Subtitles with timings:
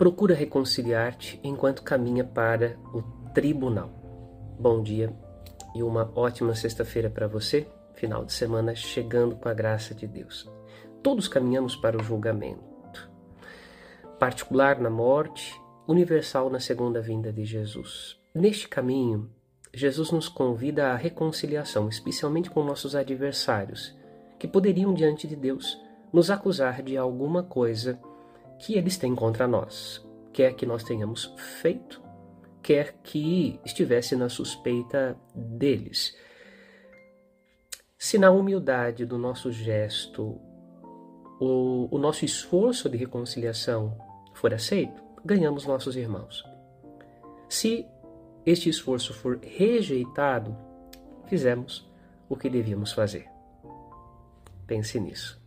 [0.00, 3.02] procura reconciliar-te enquanto caminha para o
[3.34, 3.90] tribunal.
[4.58, 5.14] Bom dia
[5.74, 7.68] e uma ótima sexta-feira para você.
[7.96, 10.50] Final de semana chegando com a graça de Deus.
[11.02, 13.10] Todos caminhamos para o julgamento,
[14.18, 15.54] particular na morte,
[15.86, 18.18] universal na segunda vinda de Jesus.
[18.34, 19.30] Neste caminho,
[19.70, 23.94] Jesus nos convida à reconciliação, especialmente com nossos adversários,
[24.38, 25.78] que poderiam diante de Deus
[26.10, 28.00] nos acusar de alguma coisa
[28.60, 32.00] que eles têm contra nós, quer que nós tenhamos feito,
[32.62, 36.16] quer que estivesse na suspeita deles.
[37.98, 40.38] Se na humildade do nosso gesto
[41.40, 43.96] o, o nosso esforço de reconciliação
[44.34, 46.44] for aceito, ganhamos nossos irmãos.
[47.48, 47.86] Se
[48.44, 50.56] este esforço for rejeitado,
[51.26, 51.90] fizemos
[52.28, 53.26] o que devíamos fazer.
[54.66, 55.40] Pense nisso.